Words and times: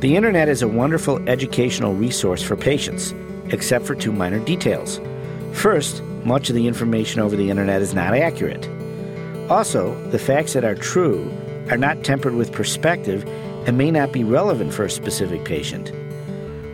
The 0.00 0.16
internet 0.16 0.48
is 0.48 0.62
a 0.62 0.68
wonderful 0.68 1.18
educational 1.28 1.92
resource 1.92 2.42
for 2.42 2.56
patients, 2.56 3.12
except 3.50 3.84
for 3.84 3.94
two 3.94 4.12
minor 4.12 4.38
details. 4.38 4.98
First, 5.52 6.02
much 6.24 6.48
of 6.48 6.54
the 6.54 6.66
information 6.66 7.20
over 7.20 7.36
the 7.36 7.50
internet 7.50 7.82
is 7.82 7.92
not 7.92 8.14
accurate. 8.14 8.66
Also, 9.50 9.94
the 10.08 10.18
facts 10.18 10.54
that 10.54 10.64
are 10.64 10.74
true 10.74 11.30
are 11.68 11.76
not 11.76 12.02
tempered 12.02 12.34
with 12.34 12.50
perspective 12.50 13.28
and 13.66 13.76
may 13.76 13.90
not 13.90 14.10
be 14.10 14.24
relevant 14.24 14.72
for 14.72 14.86
a 14.86 14.90
specific 14.90 15.44
patient. 15.44 15.92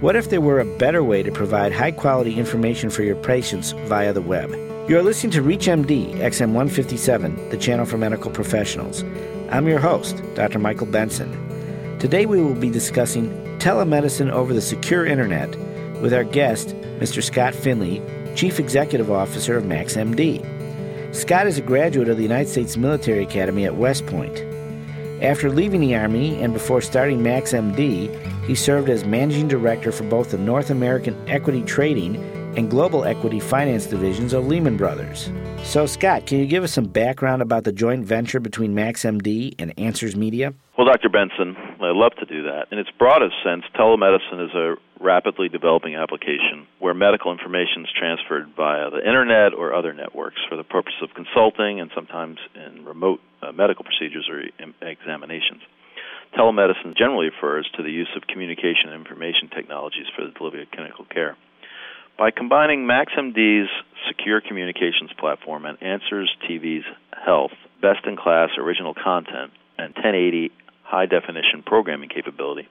What 0.01 0.15
if 0.15 0.31
there 0.31 0.41
were 0.41 0.61
a 0.61 0.79
better 0.79 1.03
way 1.03 1.25
to 1.25 1.33
provide 1.33 1.73
high 1.73 1.91
quality 1.91 2.39
information 2.39 2.91
for 2.91 3.03
your 3.03 3.17
patients 3.17 3.73
via 3.89 4.13
the 4.13 4.23
web? 4.23 4.53
You 4.89 4.99
are 4.99 5.03
listening 5.03 5.33
to 5.33 5.43
ReachMD 5.43 6.15
XM 6.19 6.53
157, 6.53 7.49
the 7.49 7.57
channel 7.57 7.87
for 7.87 7.99
medical 7.99 8.31
professionals. 8.31 9.03
I'm 9.51 9.67
your 9.67 9.81
host, 9.81 10.23
Dr. 10.37 10.61
Michael 10.61 10.87
Benson. 10.87 11.46
Today 11.99 12.27
we 12.27 12.43
will 12.43 12.55
be 12.55 12.69
discussing 12.69 13.31
telemedicine 13.59 14.31
over 14.31 14.53
the 14.53 14.61
secure 14.61 15.07
internet 15.07 15.49
with 16.03 16.13
our 16.13 16.25
guest, 16.25 16.69
Mr. 16.99 17.23
Scott 17.23 17.55
Finley, 17.55 18.03
Chief 18.37 18.61
Executive 18.61 19.11
Officer 19.11 19.57
of 19.57 19.65
MaxMD. 19.65 21.15
Scott 21.15 21.47
is 21.47 21.57
a 21.57 21.63
graduate 21.63 22.11
of 22.11 22.19
the 22.19 22.23
United 22.23 22.51
States 22.51 22.77
Military 22.77 23.23
Academy 23.23 23.65
at 23.65 23.77
West 23.77 24.05
Point. 24.05 24.45
After 25.23 25.51
leaving 25.51 25.81
the 25.81 25.97
Army 25.97 26.37
and 26.43 26.53
before 26.53 26.83
starting 26.83 27.21
MaxMD, 27.21 28.45
he 28.45 28.55
served 28.55 28.91
as 28.91 29.07
managing 29.07 29.49
director 29.49 29.91
for 29.91 30.05
both 30.05 30.33
the 30.33 30.39
North 30.39 30.69
American 30.69 31.17
Equity 31.31 31.63
Trading 31.63 32.17
and 32.59 32.71
Global 32.71 33.07
Equity 33.07 33.41
Finance 33.41 33.87
divisions 33.87 34.35
of 34.35 34.47
Lehman 34.47 34.77
Brothers. 34.77 35.31
So, 35.63 35.87
Scott, 35.87 36.27
can 36.27 36.41
you 36.41 36.47
give 36.47 36.63
us 36.63 36.73
some 36.73 36.85
background 36.85 37.41
about 37.41 37.65
the 37.65 37.73
joint 37.73 38.05
venture 38.05 38.39
between 38.39 38.75
MaxMD 38.75 39.55
and 39.59 39.73
Answers 39.79 40.15
Media? 40.15 40.53
Well, 40.77 40.87
Dr. 40.87 41.09
Benson, 41.09 41.57
I 41.85 41.93
love 41.93 42.13
to 42.19 42.25
do 42.25 42.45
that. 42.45 42.69
In 42.73 42.79
its 42.79 42.91
broadest 42.99 43.35
sense, 43.45 43.65
telemedicine 43.75 44.45
is 44.45 44.55
a 44.55 44.77
rapidly 44.99 45.49
developing 45.49 45.95
application 45.95 46.67
where 46.79 46.95
medical 46.95 47.33
information 47.33 47.85
is 47.85 47.91
transferred 47.93 48.49
via 48.57 48.91
the 48.91 48.99
internet 48.99 49.53
or 49.53 49.75
other 49.75 49.93
networks 49.93 50.41
for 50.49 50.57
the 50.57 50.65
purpose 50.65 50.95
of 51.03 51.11
consulting 51.15 51.81
and 51.81 51.91
sometimes 51.95 52.39
in 52.55 52.85
remote 52.85 53.21
uh, 53.43 53.53
medical 53.53 53.85
procedures 53.85 54.29
or 54.31 54.43
examinations. 54.87 55.61
Telemedicine 56.35 56.97
generally 56.97 57.27
refers 57.27 57.69
to 57.77 57.83
the 57.83 57.91
use 57.91 58.09
of 58.17 58.27
communication 58.27 58.89
and 58.89 58.95
information 58.95 59.49
technologies 59.55 60.07
for 60.17 60.25
the 60.25 60.33
delivery 60.33 60.63
of 60.63 60.71
clinical 60.71 61.05
care. 61.05 61.37
By 62.19 62.31
combining 62.31 62.87
MaxMD's 62.87 63.69
secure 64.09 64.41
communications 64.41 65.13
platform 65.19 65.67
and 65.67 65.81
Answers 65.83 66.35
TV's 66.49 66.85
health, 67.13 67.53
best 67.83 68.07
in 68.07 68.17
class 68.17 68.51
original 68.59 68.95
content, 68.95 69.53
and 69.79 69.93
1080 69.95 70.51
high 70.87 71.07
definition 71.07 71.63
programming 71.65 72.09
capability, 72.09 72.69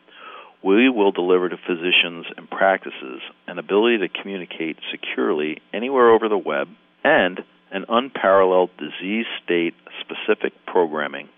we 0.63 0.89
will 0.89 1.11
deliver 1.11 1.49
to 1.49 1.57
physicians 1.57 2.25
and 2.37 2.49
practices 2.49 3.21
an 3.47 3.59
ability 3.59 3.99
to 3.99 4.09
communicate 4.09 4.77
securely 4.91 5.61
anywhere 5.73 6.09
over 6.09 6.27
the 6.27 6.37
web 6.37 6.67
and 7.03 7.41
an 7.71 7.85
unparalleled 7.89 8.69
disease 8.77 9.25
state 9.43 9.75
specific 10.01 10.53
programming 10.65 11.29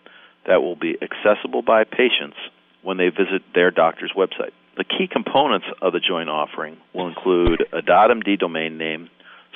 that 0.45 0.61
will 0.61 0.75
be 0.75 0.95
accessible 1.02 1.61
by 1.61 1.84
patients 1.84 2.38
when 2.84 2.97
they 2.97 3.09
visit 3.09 3.41
their 3.53 3.72
doctor's 3.72 4.14
website. 4.16 4.53
The 4.78 4.86
key 4.86 5.09
components 5.12 5.66
of 5.81 5.91
the 5.91 6.00
joint 6.00 6.30
offering 6.30 6.78
will 6.94 7.08
include 7.08 7.66
a 7.73 7.81
.md 7.81 8.39
domain 8.39 8.78
name 8.78 9.09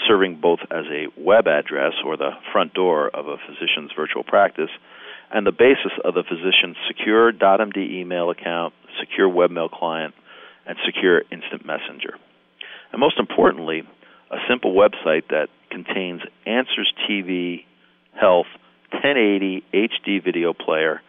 serving 0.07 0.41
both 0.41 0.59
as 0.71 0.85
a 0.91 1.07
web 1.15 1.47
address 1.47 1.93
or 2.03 2.17
the 2.17 2.31
front 2.51 2.73
door 2.73 3.09
of 3.09 3.27
a 3.27 3.37
physician's 3.37 3.91
virtual 3.95 4.23
practice 4.23 4.71
and 5.33 5.45
the 5.45 5.51
basis 5.51 5.91
of 6.03 6.13
the 6.13 6.23
physician's 6.23 6.77
secure 6.87 7.31
.md 7.31 7.77
email 7.77 8.29
account, 8.29 8.73
secure 8.99 9.29
webmail 9.29 9.71
client, 9.71 10.13
and 10.65 10.77
secure 10.85 11.19
instant 11.31 11.65
messenger. 11.65 12.15
And 12.91 12.99
most 12.99 13.17
importantly, 13.17 13.83
a 14.29 14.37
simple 14.49 14.73
website 14.73 15.27
that 15.29 15.47
contains 15.69 16.21
Answers 16.45 16.93
TV 17.09 17.65
Health 18.19 18.47
1080 18.91 19.63
HD 19.73 20.23
video 20.23 20.53
player 20.53 21.01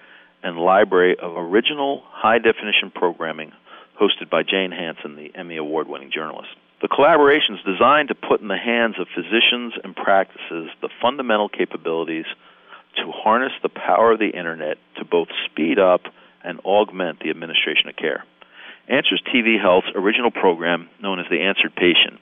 and 0.42 0.56
library 0.56 1.16
of 1.20 1.36
original 1.36 2.02
high 2.06 2.38
definition 2.38 2.90
programming 2.94 3.52
hosted 4.00 4.30
by 4.30 4.42
Jane 4.42 4.70
Hanson, 4.70 5.16
the 5.16 5.30
Emmy 5.34 5.56
Award 5.56 5.88
winning 5.88 6.10
journalist. 6.12 6.48
The 6.80 6.88
collaboration 6.88 7.56
is 7.56 7.64
designed 7.64 8.08
to 8.08 8.14
put 8.14 8.40
in 8.40 8.48
the 8.48 8.56
hands 8.56 8.96
of 8.98 9.06
physicians 9.14 9.74
and 9.84 9.94
practices 9.94 10.70
the 10.80 10.88
fundamental 11.00 11.48
capabilities 11.48 12.24
to 12.96 13.10
harness 13.12 13.52
the 13.62 13.68
power 13.68 14.12
of 14.12 14.18
the 14.18 14.30
Internet 14.30 14.78
to 14.98 15.04
both 15.04 15.28
speed 15.46 15.78
up 15.78 16.02
and 16.44 16.60
augment 16.60 17.20
the 17.20 17.30
administration 17.30 17.88
of 17.88 17.96
care. 17.96 18.24
Answers 18.88 19.22
TV 19.32 19.60
Health's 19.60 19.92
original 19.94 20.30
program, 20.30 20.88
known 21.00 21.20
as 21.20 21.26
the 21.30 21.40
Answered 21.40 21.74
Patient, 21.74 22.20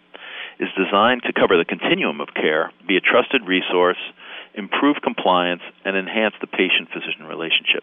is 0.59 0.69
designed 0.77 1.23
to 1.25 1.33
cover 1.33 1.57
the 1.57 1.65
continuum 1.65 2.21
of 2.21 2.35
care, 2.35 2.71
be 2.87 2.97
a 2.97 3.01
trusted 3.01 3.49
resource, 3.49 3.99
improve 4.55 4.97
compliance, 5.03 5.63
and 5.85 5.97
enhance 5.97 6.35
the 6.41 6.47
patient 6.47 6.89
physician 6.93 7.25
relationship. 7.25 7.83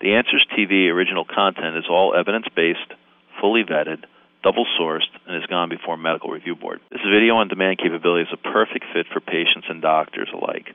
The 0.00 0.14
Answers 0.14 0.46
TV 0.52 0.88
original 0.92 1.24
content 1.24 1.76
is 1.76 1.84
all 1.88 2.14
evidence 2.14 2.46
based, 2.54 2.92
fully 3.40 3.64
vetted, 3.64 4.04
double 4.42 4.66
sourced, 4.78 5.08
and 5.26 5.34
has 5.34 5.46
gone 5.46 5.68
before 5.68 5.94
a 5.94 5.98
medical 5.98 6.30
review 6.30 6.56
board. 6.56 6.80
This 6.90 7.00
video 7.02 7.36
on 7.36 7.48
demand 7.48 7.78
capability 7.78 8.22
is 8.22 8.32
a 8.32 8.36
perfect 8.36 8.84
fit 8.92 9.06
for 9.12 9.20
patients 9.20 9.66
and 9.68 9.82
doctors 9.82 10.28
alike. 10.32 10.74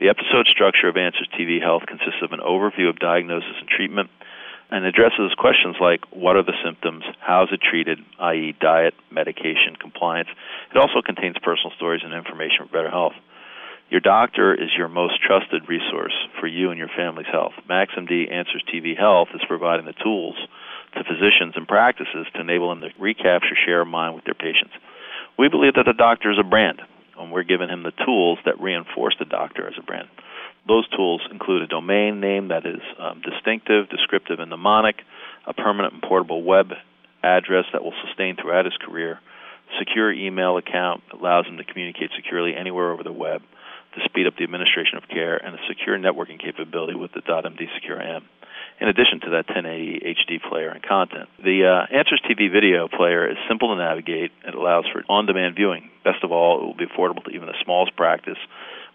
The 0.00 0.08
episode 0.08 0.48
structure 0.48 0.88
of 0.88 0.96
Answers 0.96 1.28
TV 1.38 1.62
Health 1.62 1.86
consists 1.86 2.18
of 2.20 2.32
an 2.32 2.40
overview 2.40 2.88
of 2.88 2.98
diagnosis 2.98 3.54
and 3.60 3.68
treatment 3.68 4.10
and 4.68 4.84
addresses 4.84 5.30
questions 5.38 5.76
like 5.80 6.00
what 6.10 6.34
are 6.34 6.42
the 6.42 6.58
symptoms, 6.64 7.04
how 7.20 7.44
is 7.44 7.50
it 7.52 7.60
treated, 7.62 8.00
i.e., 8.18 8.56
diet, 8.60 8.94
medication, 9.12 9.76
compliance. 9.78 10.28
It 10.74 10.78
also 10.78 11.00
contains 11.00 11.36
personal 11.38 11.70
stories 11.76 12.02
and 12.02 12.12
information 12.12 12.66
for 12.66 12.72
better 12.72 12.90
health. 12.90 13.14
Your 13.88 14.00
doctor 14.00 14.52
is 14.52 14.74
your 14.76 14.88
most 14.88 15.22
trusted 15.22 15.68
resource 15.68 16.14
for 16.40 16.48
you 16.48 16.70
and 16.70 16.78
your 16.78 16.90
family's 16.96 17.30
health. 17.30 17.52
MaxMD 17.70 18.32
Answers 18.32 18.64
TV 18.66 18.98
Health 18.98 19.28
is 19.32 19.42
providing 19.46 19.86
the 19.86 19.94
tools 20.02 20.34
to 20.98 21.04
physicians 21.04 21.54
and 21.54 21.68
practices 21.68 22.26
to 22.34 22.40
enable 22.40 22.70
them 22.70 22.80
to 22.80 22.90
recapture 22.98 23.54
share 23.64 23.82
of 23.82 23.86
mind 23.86 24.16
with 24.16 24.24
their 24.24 24.34
patients. 24.34 24.74
We 25.38 25.48
believe 25.48 25.74
that 25.74 25.86
the 25.86 25.94
doctor 25.94 26.32
is 26.32 26.38
a 26.40 26.42
brand, 26.42 26.82
and 27.18 27.32
we're 27.32 27.44
giving 27.44 27.68
him 27.68 27.82
the 27.82 27.92
tools 28.04 28.38
that 28.44 28.60
reinforce 28.60 29.14
the 29.18 29.24
doctor 29.24 29.66
as 29.66 29.74
a 29.78 29.82
brand. 29.82 30.08
Those 30.66 30.88
tools 30.88 31.20
include 31.30 31.62
a 31.62 31.66
domain 31.66 32.20
name 32.20 32.48
that 32.48 32.64
is 32.64 32.80
um, 32.98 33.20
distinctive, 33.20 33.88
descriptive, 33.90 34.40
and 34.40 34.50
mnemonic, 34.50 34.96
a 35.46 35.52
permanent 35.52 35.94
and 35.94 36.02
portable 36.02 36.42
web 36.42 36.72
address 37.22 37.64
that 37.72 37.82
will 37.82 37.94
sustain 38.06 38.36
throughout 38.36 38.64
his 38.64 38.76
career, 38.80 39.20
secure 39.78 40.12
email 40.12 40.56
account 40.56 41.02
that 41.10 41.20
allows 41.20 41.46
him 41.46 41.56
to 41.58 41.64
communicate 41.64 42.10
securely 42.16 42.54
anywhere 42.56 42.92
over 42.92 43.02
the 43.02 43.12
web 43.12 43.42
to 43.94 44.00
speed 44.04 44.26
up 44.26 44.34
the 44.36 44.44
administration 44.44 44.98
of 44.98 45.08
care, 45.08 45.36
and 45.36 45.54
a 45.54 45.58
secure 45.68 45.96
networking 45.96 46.40
capability 46.40 46.94
with 46.94 47.12
the 47.12 47.20
.md 47.20 47.68
Secure 47.74 48.00
AM 48.00 48.24
in 48.80 48.88
addition 48.88 49.20
to 49.20 49.30
that 49.30 49.46
1080 49.48 50.00
HD 50.00 50.42
player 50.42 50.70
and 50.70 50.82
content. 50.82 51.28
The 51.38 51.66
uh, 51.66 51.96
Answers 51.96 52.20
TV 52.28 52.50
video 52.50 52.88
player 52.88 53.30
is 53.30 53.36
simple 53.48 53.68
to 53.68 53.76
navigate. 53.76 54.32
It 54.46 54.54
allows 54.54 54.84
for 54.92 55.02
on 55.08 55.26
demand 55.26 55.56
viewing. 55.56 55.90
Best 56.04 56.22
of 56.22 56.32
all, 56.32 56.60
it 56.60 56.64
will 56.64 56.74
be 56.74 56.86
affordable 56.86 57.24
to 57.24 57.30
even 57.30 57.46
the 57.46 57.58
smallest 57.62 57.96
practice 57.96 58.38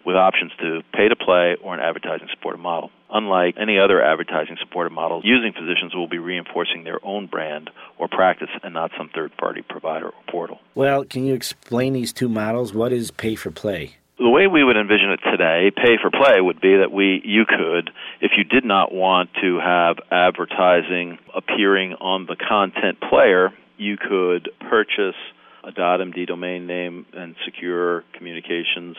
with 0.04 0.16
options 0.16 0.52
to 0.60 0.80
pay 0.94 1.08
to 1.08 1.16
play 1.16 1.56
or 1.62 1.74
an 1.74 1.80
advertising 1.80 2.28
supported 2.32 2.58
model. 2.58 2.90
Unlike 3.12 3.56
any 3.60 3.78
other 3.78 4.02
advertising 4.02 4.56
supported 4.60 4.90
model, 4.90 5.20
using 5.24 5.52
physicians 5.52 5.94
will 5.94 6.08
be 6.08 6.18
reinforcing 6.18 6.84
their 6.84 7.04
own 7.04 7.26
brand 7.26 7.70
or 7.98 8.08
practice 8.08 8.48
and 8.62 8.72
not 8.72 8.92
some 8.96 9.10
third 9.14 9.36
party 9.36 9.62
provider 9.62 10.06
or 10.06 10.22
portal. 10.30 10.58
Well, 10.74 11.04
can 11.04 11.26
you 11.26 11.34
explain 11.34 11.92
these 11.92 12.12
two 12.12 12.28
models? 12.28 12.72
What 12.72 12.92
is 12.92 13.10
pay 13.10 13.34
for 13.34 13.50
play? 13.50 13.96
the 14.20 14.28
way 14.28 14.46
we 14.46 14.62
would 14.62 14.76
envision 14.76 15.10
it 15.10 15.20
today, 15.30 15.72
pay 15.74 15.96
for 16.00 16.10
play 16.10 16.40
would 16.40 16.60
be 16.60 16.76
that 16.76 16.92
we 16.92 17.22
you 17.24 17.46
could, 17.46 17.89
if 18.20 18.32
you 18.36 18.44
did 18.44 18.64
not 18.64 18.92
want 18.92 19.30
to 19.42 19.58
have 19.58 19.96
advertising 20.10 21.18
appearing 21.34 21.94
on 21.94 22.26
the 22.26 22.36
content 22.36 22.98
player, 23.00 23.52
you 23.76 23.96
could 23.96 24.50
purchase 24.68 25.16
a 25.64 25.72
.md 25.72 26.26
domain 26.26 26.66
name 26.66 27.06
and 27.12 27.34
secure 27.44 28.04
communications 28.14 28.96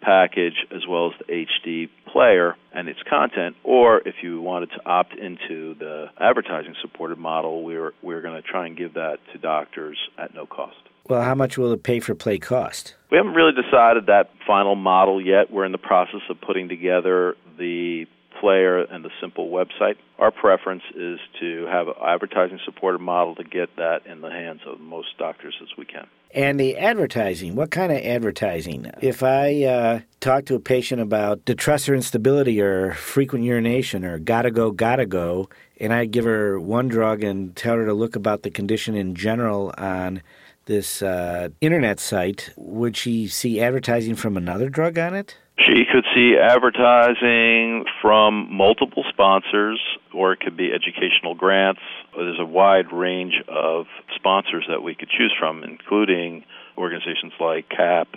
package 0.00 0.66
as 0.74 0.86
well 0.88 1.08
as 1.08 1.12
the 1.18 1.46
HD 1.46 1.88
player 2.10 2.56
and 2.72 2.88
its 2.88 3.00
content 3.08 3.54
or 3.62 3.98
if 4.06 4.14
you 4.22 4.40
wanted 4.40 4.70
to 4.70 4.86
opt 4.86 5.12
into 5.12 5.74
the 5.74 6.06
advertising 6.18 6.74
supported 6.80 7.18
model 7.18 7.62
we're 7.62 7.92
we're 8.02 8.22
going 8.22 8.34
to 8.34 8.40
try 8.40 8.66
and 8.66 8.78
give 8.78 8.94
that 8.94 9.18
to 9.30 9.38
doctors 9.38 9.98
at 10.16 10.34
no 10.34 10.46
cost. 10.46 10.76
Well, 11.08 11.22
how 11.22 11.34
much 11.34 11.58
will 11.58 11.70
the 11.70 11.76
pay 11.76 12.00
for 12.00 12.14
play 12.14 12.38
cost? 12.38 12.94
We 13.10 13.18
haven't 13.18 13.34
really 13.34 13.52
decided 13.52 14.06
that 14.06 14.30
final 14.46 14.74
model 14.76 15.20
yet. 15.20 15.50
We're 15.50 15.64
in 15.64 15.72
the 15.72 15.78
process 15.78 16.20
of 16.30 16.40
putting 16.40 16.68
together 16.68 17.36
the 17.58 18.06
player 18.40 18.78
and 18.82 19.04
the 19.04 19.10
simple 19.20 19.50
website. 19.50 19.96
Our 20.18 20.30
preference 20.30 20.82
is 20.94 21.18
to 21.40 21.66
have 21.66 21.88
an 21.88 21.94
advertising 22.04 22.58
supported 22.64 23.00
model 23.00 23.34
to 23.36 23.44
get 23.44 23.76
that 23.76 24.06
in 24.06 24.20
the 24.20 24.30
hands 24.30 24.60
of 24.66 24.80
most 24.80 25.18
doctors 25.18 25.54
as 25.62 25.68
we 25.76 25.84
can. 25.84 26.06
And 26.32 26.60
the 26.60 26.76
advertising, 26.76 27.56
what 27.56 27.70
kind 27.70 27.90
of 27.90 27.98
advertising? 27.98 28.90
If 29.00 29.22
I 29.22 29.64
uh, 29.64 30.00
talk 30.20 30.44
to 30.46 30.54
a 30.54 30.60
patient 30.60 31.00
about 31.00 31.44
detrusor 31.44 31.94
instability 31.94 32.60
or 32.60 32.94
frequent 32.94 33.44
urination 33.44 34.04
or 34.04 34.18
gotta 34.18 34.52
go, 34.52 34.70
gotta 34.70 35.06
go, 35.06 35.48
and 35.80 35.92
I 35.92 36.04
give 36.04 36.24
her 36.24 36.60
one 36.60 36.86
drug 36.88 37.24
and 37.24 37.56
tell 37.56 37.74
her 37.74 37.86
to 37.86 37.94
look 37.94 38.14
about 38.14 38.42
the 38.42 38.50
condition 38.50 38.94
in 38.94 39.16
general 39.16 39.74
on 39.76 40.22
this 40.66 41.02
uh, 41.02 41.48
internet 41.60 41.98
site, 41.98 42.50
would 42.56 42.96
she 42.96 43.26
see 43.26 43.60
advertising 43.60 44.14
from 44.14 44.36
another 44.36 44.68
drug 44.68 44.98
on 44.98 45.14
it? 45.14 45.36
She 45.66 45.84
could 45.84 46.04
see 46.14 46.36
advertising 46.40 47.84
from 48.00 48.48
multiple 48.50 49.04
sponsors, 49.10 49.80
or 50.14 50.32
it 50.32 50.40
could 50.40 50.56
be 50.56 50.70
educational 50.72 51.34
grants. 51.34 51.80
There's 52.16 52.38
a 52.40 52.46
wide 52.46 52.92
range 52.92 53.34
of 53.46 53.86
sponsors 54.14 54.64
that 54.68 54.82
we 54.82 54.94
could 54.94 55.10
choose 55.10 55.34
from, 55.38 55.62
including 55.62 56.44
organizations 56.78 57.32
like 57.38 57.68
CAP 57.68 58.08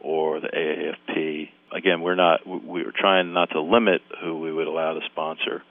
or 0.00 0.40
the 0.40 0.48
AAFP. 0.48 1.50
Again, 1.72 2.00
we're 2.00 2.16
not 2.16 2.40
we're 2.46 2.92
trying 2.92 3.32
not 3.32 3.50
to 3.50 3.60
limit 3.60 4.02
who 4.20 4.40
we 4.40 4.52
would 4.52 4.66
allow 4.66 4.94
to 4.94 5.00
sponsor. 5.06 5.62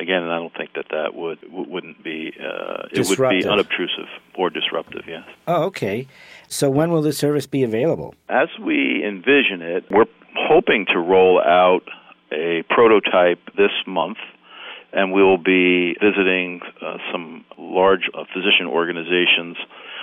Again, 0.00 0.22
and 0.22 0.30
I 0.30 0.36
don't 0.36 0.54
think 0.54 0.74
that 0.74 0.86
that 0.90 1.14
would 1.16 1.38
wouldn't 1.50 2.04
be 2.04 2.32
uh, 2.38 2.86
it 2.92 3.08
would 3.08 3.30
be 3.30 3.44
unobtrusive 3.48 4.06
or 4.36 4.48
disruptive. 4.48 5.02
Yes. 5.08 5.24
Oh, 5.48 5.64
okay. 5.64 6.06
So 6.46 6.70
when 6.70 6.92
will 6.92 7.02
this 7.02 7.18
service 7.18 7.46
be 7.46 7.64
available? 7.64 8.14
As 8.28 8.48
we 8.62 9.04
envision 9.04 9.60
it, 9.60 9.86
we're 9.90 10.04
hoping 10.46 10.86
to 10.86 10.98
roll 10.98 11.40
out 11.40 11.82
a 12.32 12.62
prototype 12.68 13.40
this 13.56 13.72
month, 13.86 14.18
and 14.92 15.12
we 15.12 15.22
will 15.22 15.38
be 15.38 15.94
visiting 16.00 16.60
uh, 16.80 16.98
some 17.12 17.44
large 17.58 18.08
uh, 18.14 18.24
physician 18.32 18.66
organizations, 18.66 19.56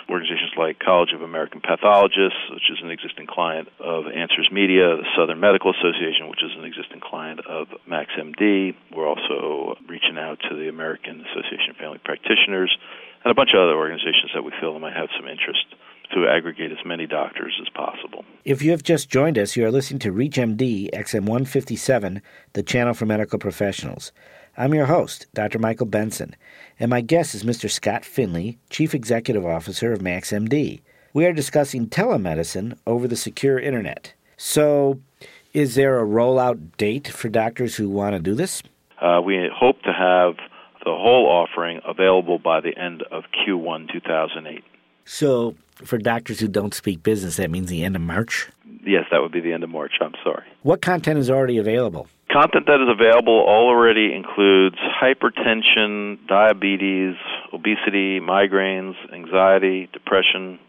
organizations 0.10 0.52
like 0.58 0.78
College 0.80 1.14
of 1.14 1.22
American 1.22 1.62
Pathologists, 1.62 2.38
which 2.52 2.70
is 2.70 2.78
an 2.84 2.92
existing 2.92 3.26
client 3.26 3.70
of 3.80 4.06
Answers 4.06 4.50
Media, 4.52 4.98
the 4.98 5.10
Southern 5.18 5.40
Medical 5.40 5.72
Association, 5.72 6.30
which 6.30 6.44
is 6.44 6.52
an 6.58 6.66
existing 6.66 7.02
client 7.02 7.40
of 7.48 7.68
MaxMD. 7.90 8.76
We're 8.96 9.08
also 9.08 9.78
reaching 9.88 10.18
out 10.18 10.40
to 10.50 10.56
the 10.56 10.70
American 10.70 11.26
Association 11.32 11.72
of 11.72 11.78
Family 11.78 12.00
Practitioners 12.04 12.76
and 13.24 13.32
a 13.32 13.36
bunch 13.36 13.50
of 13.56 13.60
other 13.62 13.74
organizations 13.74 14.32
that 14.36 14.44
we 14.44 14.52
feel 14.62 14.78
might 14.78 14.94
have 14.96 15.10
some 15.18 15.28
interest 15.28 15.66
to 16.14 16.28
aggregate 16.28 16.72
as 16.72 16.86
many 16.86 17.08
doctors 17.08 17.60
as 17.62 17.70
possible. 17.70 18.26
If 18.44 18.62
you 18.62 18.72
have 18.72 18.84
just 18.84 19.10
joined 19.10 19.38
us, 19.38 19.56
you 19.56 19.66
are 19.66 19.72
listening 19.72 20.00
to 20.00 20.12
ReachMD 20.12 20.92
XM 20.92 21.22
157, 21.22 22.22
the 22.54 22.64
channel 22.64 22.94
for 22.94 23.06
medical 23.06 23.40
professionals. 23.40 24.12
I'm 24.58 24.74
your 24.74 24.86
host, 24.86 25.28
Dr. 25.34 25.60
Michael 25.60 25.86
Benson, 25.86 26.36
and 26.80 26.90
my 26.90 27.02
guest 27.02 27.36
is 27.36 27.44
Mr. 27.44 27.70
Scott 27.70 28.06
Finley, 28.06 28.58
Chief 28.70 28.94
Executive 28.94 29.46
Officer 29.46 29.92
of 29.92 30.00
MaxMD. 30.00 30.82
We 31.14 31.26
are 31.26 31.34
discussing 31.34 31.88
telemedicine 31.88 32.78
over 32.88 33.08
the 33.08 33.16
secure 33.16 33.60
internet. 33.60 34.14
So, 34.38 35.00
is 35.54 35.76
there 35.76 36.00
a 36.00 36.06
rollout 36.06 36.78
date 36.78 37.08
for 37.08 37.30
doctors 37.30 37.76
who 37.76 37.90
want 37.90 38.16
to 38.16 38.20
do 38.20 38.36
this? 38.36 38.62
Uh, 39.02 39.22
we 39.24 39.50
hope 39.54 39.82
to 39.84 39.94
have 39.94 40.36
the 40.86 40.92
whole 40.92 41.26
offering 41.26 41.82
available 41.86 42.38
by 42.40 42.62
the 42.62 42.78
end 42.78 43.04
of 43.12 43.24
Q1 43.34 43.92
2008. 43.92 44.64
So, 45.04 45.56
for 45.84 45.98
doctors 45.98 46.40
who 46.40 46.48
don't 46.48 46.74
speak 46.74 47.04
business, 47.04 47.38
that 47.38 47.52
means 47.52 47.70
the 47.70 47.84
end 47.84 47.96
of 47.96 48.02
March? 48.02 48.50
Yes, 48.86 49.06
that 49.12 49.22
would 49.22 49.32
be 49.32 49.42
the 49.42 49.54
end 49.54 49.64
of 49.64 49.70
March. 49.70 49.94
I'm 50.02 50.14
sorry. 50.24 50.44
What 50.62 50.82
content 50.82 51.20
is 51.20 51.30
already 51.30 51.58
available? 51.58 52.08
Content 52.32 52.66
that 52.68 52.82
is 52.82 52.90
available 52.90 53.46
already 53.48 54.14
includes 54.14 54.76
hypertension, 54.78 56.18
diabetes, 56.28 57.16
obesity, 57.54 58.20
migraines, 58.20 58.96
anxiety, 59.14 59.90
depression, 59.94 60.60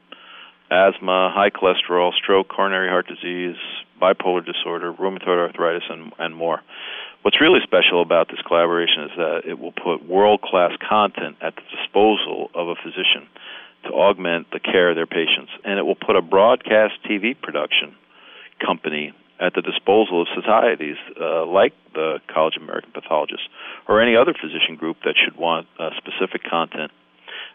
asthma, 0.70 1.32
high 1.35 1.50
cholesterol, 1.50 2.12
stroke, 2.14 2.49
coronary 2.49 2.88
heart 2.88 3.06
disease, 3.06 3.56
bipolar 4.00 4.44
disorder, 4.44 4.93
rheumatoid 4.93 5.38
arthritis, 5.38 5.82
and, 5.88 6.12
and 6.19 6.37
more. 6.37 6.61
What's 7.23 7.41
really 7.41 7.61
special 7.64 8.03
about 8.03 8.29
this 8.29 8.41
collaboration 8.47 9.05
is 9.05 9.11
that 9.17 9.41
it 9.47 9.58
will 9.58 9.73
put 9.73 10.06
world 10.06 10.43
class 10.43 10.70
content 10.88 11.37
at 11.41 11.56
the 11.56 11.62
disposal 11.76 12.50
of 12.55 12.69
a 12.69 12.75
physician 12.76 13.26
to 13.87 13.93
augment 13.93 14.50
the 14.53 14.61
care 14.61 14.91
of 14.91 14.97
their 14.97 15.06
patients. 15.06 15.50
And 15.65 15.79
it 15.79 15.83
will 15.83 15.97
put 15.97 16.17
a 16.17 16.23
broadcast 16.23 16.94
TV 17.09 17.35
production 17.41 17.94
company 18.65 19.15
at 19.38 19.55
the 19.55 19.62
disposal 19.62 20.23
of 20.23 20.29
societies 20.35 20.97
uh, 21.21 21.44
like 21.47 21.73
the 21.94 22.21
College 22.33 22.56
of 22.56 22.62
American 22.62 22.91
Pathologists 22.93 23.47
or 23.88 24.00
any 24.00 24.17
other 24.17 24.33
physician 24.33 24.77
group 24.77 24.97
that 25.05 25.15
should 25.23 25.37
want 25.37 25.67
uh, 25.79 25.91
specific 25.99 26.43
content 26.49 26.91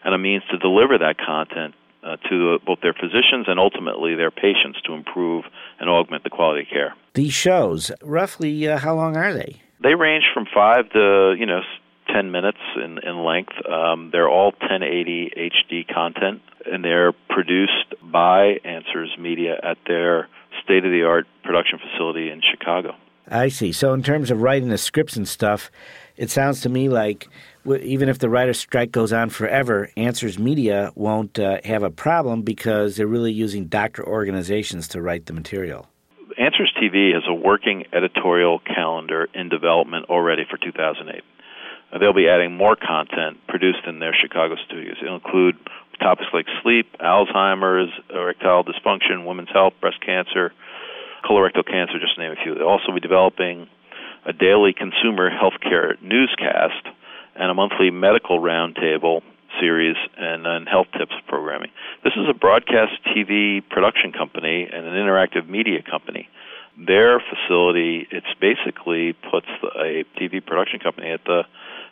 and 0.04 0.14
a 0.14 0.18
means 0.18 0.42
to 0.50 0.58
deliver 0.58 0.98
that 0.98 1.16
content 1.18 1.74
uh, 2.02 2.16
to 2.28 2.58
both 2.66 2.80
their 2.80 2.92
physicians 2.92 3.46
and 3.46 3.58
ultimately 3.58 4.14
their 4.14 4.30
patients 4.30 4.80
to 4.84 4.92
improve 4.92 5.44
and 5.78 5.88
augment 5.88 6.24
the 6.24 6.30
quality 6.30 6.62
of 6.62 6.68
care. 6.68 6.94
These 7.14 7.32
shows, 7.32 7.92
roughly, 8.02 8.68
uh, 8.68 8.78
how 8.78 8.94
long 8.94 9.16
are 9.16 9.32
they? 9.32 9.62
They 9.82 9.94
range 9.94 10.24
from 10.32 10.46
five 10.52 10.90
to 10.90 11.34
you 11.38 11.46
know 11.46 11.60
10 12.12 12.30
minutes 12.30 12.58
in, 12.76 12.98
in 12.98 13.24
length. 13.24 13.52
Um, 13.66 14.10
they're 14.12 14.28
all 14.28 14.52
1080 14.60 15.32
HD 15.36 15.94
content, 15.94 16.42
and 16.70 16.84
they're 16.84 17.12
produced 17.30 17.94
by 18.02 18.58
Answers 18.64 19.16
Media 19.18 19.54
at 19.62 19.78
their 19.86 20.28
state 20.62 20.84
of 20.84 20.90
the 20.90 21.04
art 21.04 21.26
production 21.42 21.78
facility 21.78 22.30
in 22.30 22.40
Chicago. 22.42 22.94
I 23.28 23.48
see. 23.48 23.72
So, 23.72 23.94
in 23.94 24.02
terms 24.02 24.30
of 24.30 24.42
writing 24.42 24.68
the 24.68 24.78
scripts 24.78 25.16
and 25.16 25.28
stuff, 25.28 25.70
it 26.16 26.30
sounds 26.30 26.60
to 26.62 26.68
me 26.68 26.88
like 26.88 27.28
even 27.64 28.08
if 28.08 28.18
the 28.18 28.28
writer's 28.28 28.58
strike 28.58 28.90
goes 28.90 29.12
on 29.12 29.30
forever, 29.30 29.90
Answers 29.96 30.38
Media 30.38 30.90
won't 30.94 31.38
uh, 31.38 31.58
have 31.64 31.82
a 31.82 31.90
problem 31.90 32.42
because 32.42 32.96
they're 32.96 33.06
really 33.06 33.32
using 33.32 33.66
doctor 33.66 34.06
organizations 34.06 34.88
to 34.88 35.00
write 35.00 35.26
the 35.26 35.32
material. 35.32 35.88
Answers 36.38 36.72
TV 36.80 37.14
has 37.14 37.22
a 37.28 37.34
working 37.34 37.84
editorial 37.92 38.58
calendar 38.60 39.28
in 39.34 39.48
development 39.48 40.06
already 40.08 40.44
for 40.48 40.56
2008. 40.56 41.22
They'll 41.98 42.14
be 42.14 42.28
adding 42.28 42.56
more 42.56 42.76
content 42.76 43.38
produced 43.48 43.84
in 43.86 43.98
their 43.98 44.14
Chicago 44.14 44.56
studios. 44.66 44.96
It'll 45.02 45.16
include 45.16 45.56
topics 46.00 46.28
like 46.32 46.46
sleep, 46.62 46.86
Alzheimer's, 47.00 47.92
erectile 48.10 48.64
dysfunction, 48.64 49.26
women's 49.26 49.50
health, 49.52 49.74
breast 49.80 50.00
cancer, 50.04 50.52
colorectal 51.24 51.66
cancer, 51.66 51.98
just 52.00 52.16
to 52.16 52.20
name 52.20 52.32
a 52.32 52.42
few. 52.42 52.54
They'll 52.54 52.66
also 52.66 52.92
be 52.92 53.00
developing 53.00 53.68
a 54.24 54.32
daily 54.32 54.72
consumer 54.72 55.30
healthcare 55.30 56.00
newscast 56.02 56.86
and 57.34 57.50
a 57.50 57.54
monthly 57.54 57.90
medical 57.90 58.40
roundtable 58.40 59.22
series 59.60 59.96
and, 60.16 60.46
and 60.46 60.68
health 60.68 60.86
tips 60.98 61.14
programming. 61.28 61.70
This 62.04 62.14
is 62.16 62.26
a 62.28 62.34
broadcast 62.34 62.92
TV 63.06 63.62
production 63.68 64.12
company 64.12 64.68
and 64.72 64.86
an 64.86 64.94
interactive 64.94 65.48
media 65.48 65.82
company. 65.82 66.28
Their 66.78 67.20
facility, 67.20 68.08
it's 68.10 68.32
basically 68.40 69.12
puts 69.30 69.46
a 69.76 70.04
TV 70.18 70.44
production 70.44 70.80
company 70.80 71.10
at 71.10 71.22
the 71.24 71.42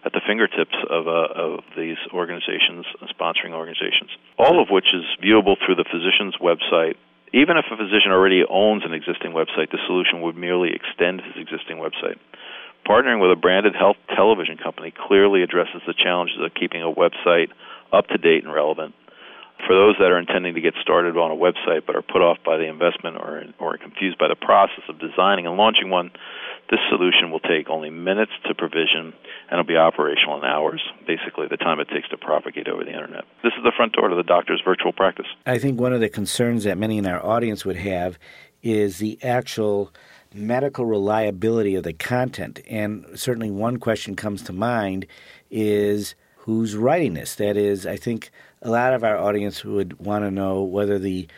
at 0.04 0.12
the 0.12 0.20
fingertips 0.26 0.76
of, 0.88 1.06
uh, 1.06 1.28
of 1.34 1.60
these 1.76 1.98
organizations, 2.12 2.86
sponsoring 3.12 3.52
organizations, 3.52 4.10
all 4.38 4.62
of 4.62 4.68
which 4.70 4.94
is 4.94 5.04
viewable 5.22 5.56
through 5.60 5.76
the 5.76 5.84
physician's 5.84 6.36
website. 6.40 6.96
Even 7.32 7.56
if 7.56 7.64
a 7.70 7.76
physician 7.76 8.10
already 8.10 8.42
owns 8.48 8.82
an 8.84 8.92
existing 8.92 9.32
website, 9.32 9.70
the 9.70 9.78
solution 9.86 10.22
would 10.22 10.36
merely 10.36 10.72
extend 10.74 11.20
his 11.20 11.36
existing 11.36 11.76
website. 11.76 12.18
Partnering 12.88 13.20
with 13.20 13.30
a 13.30 13.36
branded 13.36 13.76
health 13.76 13.96
television 14.16 14.56
company 14.56 14.92
clearly 14.96 15.42
addresses 15.42 15.82
the 15.86 15.94
challenges 15.94 16.38
of 16.42 16.54
keeping 16.54 16.82
a 16.82 16.90
website 16.90 17.52
up 17.92 18.08
to 18.08 18.18
date 18.18 18.42
and 18.42 18.52
relevant. 18.52 18.94
For 19.66 19.74
those 19.74 19.96
that 19.98 20.10
are 20.10 20.18
intending 20.18 20.54
to 20.54 20.60
get 20.60 20.74
started 20.80 21.16
on 21.16 21.30
a 21.30 21.36
website 21.36 21.86
but 21.86 21.96
are 21.96 22.02
put 22.02 22.22
off 22.22 22.38
by 22.44 22.56
the 22.56 22.66
investment 22.66 23.16
or, 23.16 23.44
or 23.58 23.78
confused 23.78 24.18
by 24.18 24.28
the 24.28 24.34
process 24.34 24.84
of 24.88 24.98
designing 24.98 25.46
and 25.46 25.56
launching 25.56 25.90
one, 25.90 26.10
this 26.70 26.80
solution 26.88 27.30
will 27.30 27.40
take 27.40 27.68
only 27.68 27.90
minutes 27.90 28.32
to 28.46 28.54
provision 28.54 29.12
and 29.50 29.52
it'll 29.52 29.64
be 29.64 29.76
operational 29.76 30.38
in 30.38 30.44
hours, 30.44 30.82
basically 31.06 31.46
the 31.48 31.56
time 31.56 31.80
it 31.80 31.88
takes 31.88 32.08
to 32.08 32.16
propagate 32.16 32.68
over 32.68 32.84
the 32.84 32.92
internet. 32.92 33.24
This 33.42 33.52
is 33.56 33.64
the 33.64 33.72
front 33.76 33.92
door 33.92 34.08
to 34.08 34.16
the 34.16 34.22
doctor's 34.22 34.62
virtual 34.64 34.92
practice. 34.92 35.26
I 35.46 35.58
think 35.58 35.80
one 35.80 35.92
of 35.92 36.00
the 36.00 36.08
concerns 36.08 36.64
that 36.64 36.78
many 36.78 36.98
in 36.98 37.06
our 37.06 37.24
audience 37.24 37.64
would 37.64 37.76
have 37.76 38.18
is 38.62 38.98
the 38.98 39.18
actual 39.22 39.92
medical 40.32 40.84
reliability 40.84 41.74
of 41.74 41.82
the 41.82 41.92
content. 41.92 42.60
And 42.68 43.04
certainly 43.14 43.50
one 43.50 43.78
question 43.78 44.14
comes 44.14 44.42
to 44.44 44.52
mind 44.52 45.06
is 45.50 46.14
who's 46.36 46.76
writing 46.76 47.14
this? 47.14 47.34
That 47.34 47.56
is, 47.56 47.86
I 47.86 47.96
think 47.96 48.30
a 48.62 48.70
lot 48.70 48.92
of 48.92 49.04
our 49.04 49.16
audience 49.16 49.64
would 49.64 49.98
want 49.98 50.24
to 50.24 50.30
know 50.30 50.62
whether 50.62 50.98
the 50.98 51.28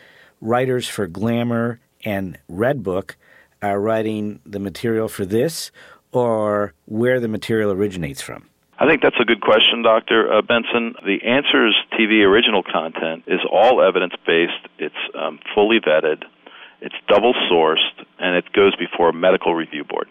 writers 0.41 0.87
for 0.87 1.07
Glamour 1.07 1.79
and 2.03 2.37
Redbook 2.51 3.15
are 3.61 3.79
writing 3.79 4.41
the 4.45 4.59
material 4.59 5.07
for 5.07 5.25
this 5.25 5.71
or 6.11 6.73
where 6.85 7.19
the 7.19 7.27
material 7.27 7.71
originates 7.71 8.21
from? 8.21 8.49
I 8.79 8.87
think 8.87 9.01
that's 9.01 9.19
a 9.19 9.25
good 9.25 9.41
question, 9.41 9.83
Dr. 9.83 10.31
Uh, 10.31 10.41
Benson. 10.41 10.95
The 11.05 11.19
answer 11.23 11.67
Answers 11.67 11.75
TV 11.93 12.25
original 12.25 12.63
content 12.63 13.23
is 13.27 13.39
all 13.49 13.81
evidence 13.81 14.13
based, 14.25 14.67
it's 14.79 14.95
um, 15.15 15.39
fully 15.53 15.79
vetted, 15.79 16.23
it's 16.81 16.95
double 17.07 17.33
sourced, 17.49 18.03
and 18.19 18.35
it 18.35 18.51
goes 18.51 18.75
before 18.75 19.09
a 19.09 19.13
medical 19.13 19.53
review 19.53 19.83
board. 19.83 20.07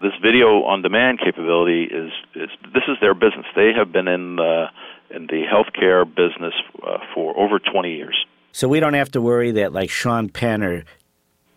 this 0.00 0.12
video 0.22 0.62
on 0.64 0.82
demand 0.82 1.18
capability 1.18 1.84
is, 1.84 2.12
is 2.34 2.50
this 2.74 2.84
is 2.88 2.98
their 3.00 3.14
business. 3.14 3.46
They 3.56 3.72
have 3.76 3.90
been 3.90 4.06
in 4.06 4.36
the 4.36 4.66
in 5.10 5.26
the 5.26 5.42
healthcare 5.44 6.04
business 6.06 6.54
uh, 6.86 6.98
for 7.14 7.36
over 7.38 7.58
20 7.58 7.94
years. 7.94 8.26
So 8.52 8.68
we 8.68 8.80
don't 8.80 8.94
have 8.94 9.10
to 9.12 9.20
worry 9.20 9.50
that 9.52 9.72
like 9.72 9.90
Sean 9.90 10.28
Penn 10.28 10.62
or 10.62 10.84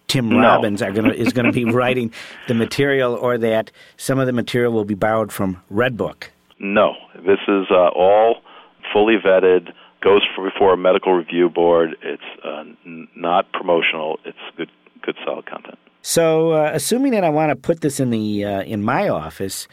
Tim 0.08 0.30
No. 0.30 0.40
Robbins 0.40 0.82
are 0.82 0.92
gonna 0.92 1.14
is 1.14 1.34
gonna 1.34 1.52
be 1.52 1.66
writing 1.72 2.12
the 2.48 2.54
material, 2.54 3.14
or 3.14 3.38
that 3.38 3.72
some 3.98 4.20
of 4.20 4.26
the 4.26 4.34
material 4.34 4.72
will 4.72 4.86
be 4.86 4.96
borrowed 4.96 5.32
from 5.32 5.62
Redbook. 5.72 6.30
No, 6.60 6.94
this 7.16 7.40
is 7.48 7.68
uh, 7.70 7.90
all 7.90 8.38
fully 8.94 9.16
vetted. 9.24 9.74
Goes 10.02 10.22
for, 10.36 10.50
before 10.50 10.74
a 10.74 10.78
medical 10.78 11.14
review 11.14 11.50
board. 11.50 11.98
It's 12.02 12.22
uh, 12.44 12.64
n- 12.86 13.08
not 13.16 13.52
promotional. 13.52 14.20
It's 14.26 14.38
good, 14.56 14.70
good, 15.02 15.16
solid 15.26 15.46
content. 15.46 15.78
So, 16.02 16.52
uh, 16.52 16.72
assuming 16.74 17.12
that 17.12 17.24
I 17.24 17.30
want 17.30 17.50
to 17.50 17.56
put 17.56 17.82
this 17.82 18.00
in 18.00 18.12
the 18.12 18.46
uh, 18.46 18.62
in 18.62 18.82
my 18.84 19.10
office, 19.10 19.68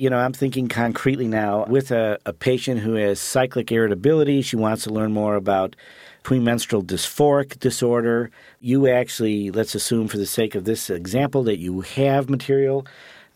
you 0.00 0.08
know, 0.08 0.16
I'm 0.16 0.32
thinking 0.32 0.66
concretely 0.66 1.28
now 1.28 1.66
with 1.66 1.90
a, 1.90 2.18
a 2.24 2.32
patient 2.32 2.80
who 2.80 2.94
has 2.94 3.20
cyclic 3.20 3.70
irritability. 3.70 4.40
She 4.40 4.56
wants 4.56 4.84
to 4.84 4.90
learn 4.90 5.12
more 5.12 5.34
about 5.34 5.76
premenstrual 6.22 6.82
dysphoric 6.82 7.60
disorder. 7.60 8.30
You 8.62 8.88
actually, 8.88 9.50
let's 9.50 9.74
assume 9.74 10.08
for 10.08 10.16
the 10.16 10.24
sake 10.24 10.54
of 10.54 10.64
this 10.64 10.88
example, 10.88 11.42
that 11.42 11.58
you 11.58 11.82
have 11.82 12.30
material 12.30 12.86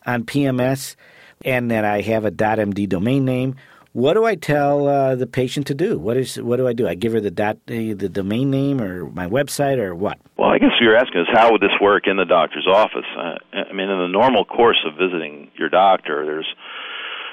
on 0.07 0.23
PMS 0.23 0.95
and 1.43 1.69
that 1.69 1.85
I 1.85 2.01
have 2.01 2.25
a 2.25 2.31
.md 2.31 2.89
domain 2.89 3.25
name. 3.25 3.57
What 3.95 4.15
do 4.15 4.25
I 4.25 4.35
tell 4.35 4.89
uh, 4.89 5.15
the 5.15 5.25
patient 5.25 5.67
to 5.67 5.73
do? 5.73 5.97
What 5.97 6.17
is 6.17 6.35
what 6.35 6.57
do 6.57 6.67
I 6.67 6.73
do? 6.73 6.85
I 6.85 6.95
give 6.95 7.13
her 7.13 7.21
the 7.21 7.31
dot 7.31 7.55
the, 7.65 7.93
domain 7.93 8.51
name 8.51 8.81
or 8.81 9.05
my 9.05 9.25
website 9.25 9.77
or 9.77 9.95
what? 9.95 10.19
Well, 10.37 10.49
I 10.49 10.57
guess 10.57 10.71
what 10.75 10.81
you're 10.81 10.97
asking 10.97 11.21
is 11.21 11.27
how 11.31 11.53
would 11.53 11.61
this 11.61 11.79
work 11.79 12.03
in 12.05 12.17
the 12.17 12.25
doctor's 12.25 12.67
office? 12.67 13.07
Uh, 13.17 13.39
I 13.53 13.71
mean, 13.71 13.87
in 13.87 13.99
the 13.99 14.11
normal 14.11 14.43
course 14.43 14.83
of 14.85 14.97
visiting 14.99 15.49
your 15.57 15.69
doctor, 15.69 16.25
there's, 16.25 16.47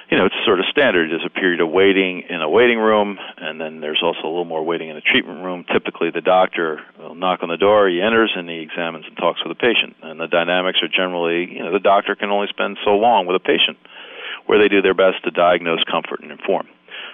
you 0.09 0.17
know, 0.17 0.27
it's 0.27 0.37
sort 0.47 0.61
of 0.61 0.67
standard. 0.71 1.11
There's 1.11 1.27
a 1.27 1.35
period 1.35 1.59
of 1.61 1.69
waiting 1.69 2.23
in 2.31 2.41
a 2.41 2.49
waiting 2.49 2.79
room, 2.79 3.19
and 3.39 3.61
then 3.61 3.81
there's 3.81 4.01
also 4.01 4.23
a 4.23 4.31
little 4.31 4.45
more 4.45 4.65
waiting 4.65 4.89
in 4.89 4.97
a 4.97 5.01
treatment 5.01 5.43
room. 5.43 5.65
Typically, 5.67 6.11
the 6.15 6.21
doctor 6.21 6.79
will 6.97 7.17
knock 7.17 7.43
on 7.43 7.49
the 7.49 7.59
door, 7.59 7.89
he 7.89 8.01
enters, 8.01 8.31
and 8.37 8.49
he 8.49 8.61
examines 8.61 9.05
and 9.09 9.17
talks 9.17 9.43
with 9.45 9.51
the 9.51 9.61
patient. 9.61 9.97
And 10.01 10.21
the 10.21 10.29
dynamics 10.29 10.79
are 10.81 10.87
generally, 10.87 11.51
you 11.51 11.65
know, 11.65 11.73
the 11.73 11.83
doctor 11.83 12.15
can 12.15 12.31
only 12.31 12.47
spend 12.51 12.79
so 12.85 12.93
long 12.93 13.27
with 13.27 13.35
a 13.35 13.43
patient, 13.43 13.79
where 14.47 14.59
they 14.59 14.69
do 14.69 14.83
their 14.83 14.95
best 14.95 15.25
to 15.25 15.31
diagnose, 15.31 15.83
comfort, 15.85 16.21
and 16.21 16.33
inform. 16.33 16.67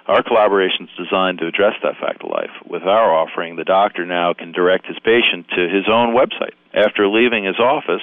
Our 0.07 0.23
collaboration 0.23 0.89
is 0.89 1.05
designed 1.07 1.39
to 1.39 1.47
address 1.47 1.75
that 1.83 2.01
fact 2.01 2.25
of 2.25 2.31
life. 2.31 2.51
With 2.65 2.83
our 2.83 3.13
offering, 3.13 3.57
the 3.57 3.65
doctor 3.65 4.07
now 4.07 4.33
can 4.33 4.53
direct 4.53 4.87
his 4.87 4.99
patient 4.99 5.47
to 5.55 5.69
his 5.69 5.85
own 5.87 6.15
website. 6.15 6.57
After 6.73 7.07
leaving 7.07 7.45
his 7.45 7.59
office, 7.59 8.03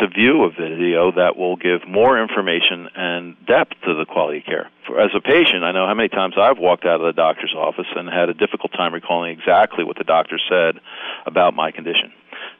to 0.00 0.08
view 0.08 0.44
a 0.44 0.50
video 0.50 1.12
that 1.12 1.36
will 1.36 1.56
give 1.56 1.86
more 1.86 2.20
information 2.20 2.88
and 2.96 3.36
depth 3.46 3.74
to 3.84 3.94
the 3.94 4.06
quality 4.06 4.38
of 4.38 4.44
care. 4.44 4.70
For, 4.86 4.98
as 4.98 5.10
a 5.14 5.20
patient, 5.20 5.64
I 5.64 5.72
know 5.72 5.86
how 5.86 5.94
many 5.94 6.08
times 6.08 6.34
I've 6.38 6.58
walked 6.58 6.86
out 6.86 7.00
of 7.00 7.06
the 7.06 7.12
doctor's 7.12 7.54
office 7.54 7.86
and 7.94 8.08
had 8.08 8.28
a 8.28 8.34
difficult 8.34 8.72
time 8.72 8.94
recalling 8.94 9.38
exactly 9.38 9.84
what 9.84 9.98
the 9.98 10.04
doctor 10.04 10.38
said 10.48 10.80
about 11.26 11.54
my 11.54 11.70
condition. 11.70 12.12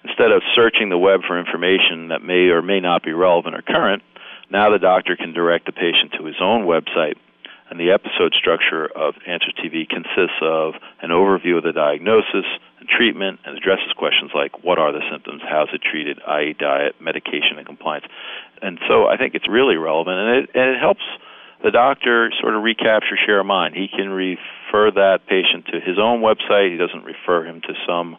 Instead 0.05 0.33
of 0.33 0.43
searching 0.55 0.91
the 0.91 0.99
web 0.99 1.21
for 1.27 1.39
information 1.39 2.09
that 2.09 2.23
may 2.23 2.51
or 2.51 2.61
may 2.61 2.81
not 2.81 3.03
be 3.03 3.13
relevant 3.13 3.55
or 3.55 3.63
current, 3.63 4.03
now 4.53 4.71
the 4.71 4.79
doctor 4.79 5.17
can 5.17 5.33
direct 5.33 5.67
the 5.67 5.73
patient 5.73 6.13
to 6.19 6.25
his 6.25 6.37
own 6.41 6.67
website 6.67 7.17
and 7.73 7.81
the 7.81 7.91
episode 7.91 8.35
structure 8.35 8.85
of 8.85 9.15
Answer 9.27 9.49
TV 9.57 9.89
consists 9.89 10.37
of 10.43 10.75
an 11.01 11.09
overview 11.09 11.57
of 11.57 11.65
the 11.65 11.73
diagnosis 11.73 12.45
and 12.79 12.87
treatment 12.87 13.41
and 13.47 13.57
addresses 13.57 13.97
questions 13.97 14.31
like 14.35 14.63
what 14.63 14.79
are 14.79 14.93
the 14.93 15.01
symptoms, 15.11 15.41
how's 15.41 15.73
it 15.73 15.81
treated, 15.81 16.21
i.e., 16.29 16.55
diet, 16.59 17.01
medication, 17.01 17.57
and 17.57 17.65
compliance. 17.65 18.05
And 18.61 18.79
so 18.87 19.07
I 19.07 19.17
think 19.17 19.35
it's 19.35 19.49
really 19.49 19.77
relevant, 19.77 20.19
and 20.19 20.29
it, 20.37 20.51
and 20.55 20.77
it 20.77 20.79
helps 20.79 21.01
the 21.65 21.71
doctor 21.71 22.31
sort 22.43 22.55
of 22.55 22.63
recapture 22.63 23.17
share 23.17 23.41
of 23.41 23.47
mind. 23.47 23.75
He 23.75 23.89
can 23.89 24.11
refer 24.11 24.91
that 24.93 25.21
patient 25.27 25.65
to 25.73 25.81
his 25.81 25.99
own 25.99 26.21
website. 26.21 26.73
He 26.73 26.77
doesn't 26.77 27.05
refer 27.05 27.47
him 27.47 27.63
to 27.63 27.73
some 27.89 28.19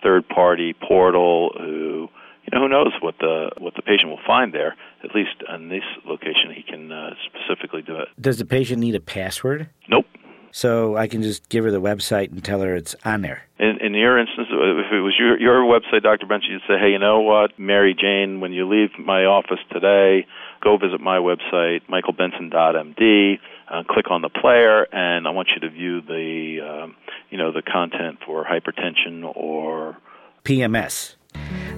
third 0.00 0.28
party 0.28 0.74
portal 0.74 1.50
who 1.58 2.08
you 2.44 2.50
know 2.52 2.64
who 2.64 2.68
knows 2.68 2.92
what 3.00 3.14
the 3.18 3.50
what 3.58 3.74
the 3.74 3.82
patient 3.82 4.08
will 4.08 4.20
find 4.26 4.52
there. 4.52 4.74
At 5.04 5.14
least 5.14 5.42
on 5.48 5.68
this 5.68 5.84
location, 6.06 6.52
he 6.54 6.62
can 6.62 6.90
uh, 6.90 7.10
specifically 7.26 7.82
do 7.82 7.96
it. 7.96 8.08
Does 8.20 8.38
the 8.38 8.44
patient 8.44 8.80
need 8.80 8.94
a 8.94 9.00
password? 9.00 9.68
Nope. 9.88 10.06
So 10.52 10.96
I 10.98 11.08
can 11.08 11.22
just 11.22 11.48
give 11.48 11.64
her 11.64 11.70
the 11.70 11.80
website 11.80 12.30
and 12.30 12.44
tell 12.44 12.60
her 12.60 12.76
it's 12.76 12.94
on 13.06 13.22
there. 13.22 13.44
In, 13.58 13.78
in 13.80 13.94
your 13.94 14.18
instance, 14.18 14.48
if 14.50 14.92
it 14.92 15.00
was 15.00 15.14
your 15.18 15.40
your 15.40 15.62
website, 15.62 16.02
Dr. 16.02 16.26
Bench, 16.26 16.44
you'd 16.48 16.60
say, 16.68 16.78
hey, 16.78 16.90
you 16.90 16.98
know 16.98 17.20
what, 17.20 17.58
Mary 17.58 17.96
Jane, 17.98 18.40
when 18.40 18.52
you 18.52 18.68
leave 18.68 18.90
my 18.98 19.24
office 19.24 19.60
today, 19.72 20.26
go 20.62 20.76
visit 20.76 21.00
my 21.00 21.16
website, 21.16 21.80
michaelbenson.md. 21.88 23.38
Uh, 23.70 23.82
click 23.88 24.10
on 24.10 24.20
the 24.20 24.28
player, 24.28 24.86
and 24.92 25.26
I 25.26 25.30
want 25.30 25.48
you 25.54 25.60
to 25.66 25.70
view 25.70 26.02
the 26.02 26.58
um, 26.60 26.96
you 27.30 27.38
know 27.38 27.50
the 27.50 27.62
content 27.62 28.18
for 28.26 28.44
hypertension 28.44 29.24
or 29.34 29.96
PMS. 30.44 31.14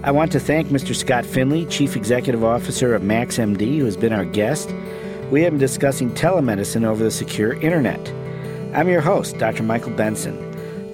I 0.05 0.11
want 0.11 0.33
to 0.33 0.41
thank 0.41 0.69
Mr. 0.69 0.95
Scott 0.95 1.25
Finley, 1.25 1.65
Chief 1.65 1.97
Executive 1.97 2.45
Officer 2.45 2.95
of 2.95 3.01
MaxMD, 3.01 3.79
who 3.79 3.87
has 3.87 3.97
been 3.97 4.13
our 4.13 4.27
guest. 4.27 4.71
We 5.31 5.41
have 5.43 5.53
been 5.53 5.59
discussing 5.59 6.11
telemedicine 6.11 6.85
over 6.85 7.03
the 7.03 7.11
secure 7.11 7.55
internet. 7.55 8.13
I'm 8.75 8.89
your 8.89 9.01
host, 9.01 9.39
Dr. 9.39 9.63
Michael 9.63 9.93
Benson. 9.93 10.37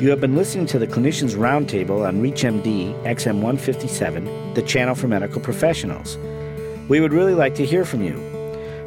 You 0.00 0.10
have 0.10 0.20
been 0.20 0.36
listening 0.36 0.66
to 0.66 0.78
the 0.78 0.86
Clinicians 0.86 1.34
Roundtable 1.34 2.06
on 2.06 2.22
ReachMD 2.22 3.02
XM157, 3.02 4.54
the 4.54 4.62
channel 4.62 4.94
for 4.94 5.08
medical 5.08 5.40
professionals. 5.40 6.16
We 6.88 7.00
would 7.00 7.12
really 7.12 7.34
like 7.34 7.56
to 7.56 7.66
hear 7.66 7.84
from 7.84 8.02
you. 8.02 8.14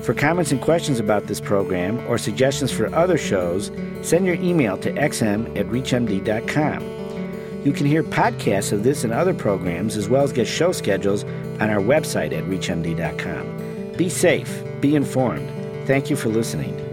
For 0.01 0.13
comments 0.13 0.51
and 0.51 0.61
questions 0.61 0.99
about 0.99 1.27
this 1.27 1.41
program 1.41 1.99
or 2.07 2.17
suggestions 2.17 2.71
for 2.71 2.93
other 2.95 3.17
shows, 3.17 3.71
send 4.01 4.25
your 4.25 4.35
email 4.35 4.77
to 4.77 4.91
xm 4.93 5.57
at 5.57 5.65
reachmd.com. 5.67 7.02
You 7.63 7.71
can 7.71 7.85
hear 7.85 8.03
podcasts 8.03 8.71
of 8.73 8.83
this 8.83 9.03
and 9.03 9.13
other 9.13 9.33
programs, 9.33 9.95
as 9.95 10.09
well 10.09 10.23
as 10.23 10.33
get 10.33 10.47
show 10.47 10.71
schedules 10.71 11.23
on 11.23 11.69
our 11.69 11.81
website 11.81 12.33
at 12.37 12.43
reachmd.com. 12.43 13.93
Be 13.97 14.09
safe, 14.09 14.63
be 14.81 14.95
informed. 14.95 15.49
Thank 15.87 16.09
you 16.09 16.15
for 16.15 16.29
listening. 16.29 16.92